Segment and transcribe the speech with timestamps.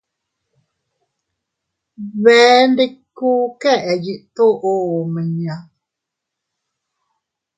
[2.21, 3.29] Bee ndikku
[3.61, 5.55] keʼe yiʼi toʼo omiña.